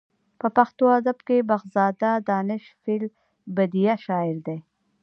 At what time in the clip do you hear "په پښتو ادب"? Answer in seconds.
0.39-1.17